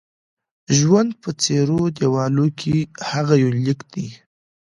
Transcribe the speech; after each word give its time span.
ژوند 0.77 1.11
په 1.21 1.29
څيرو 1.41 1.81
دېوالو 1.97 2.47
کې: 2.59 2.77
هغه 3.09 3.33
یونلیک 3.43 3.79
دی 3.93 4.07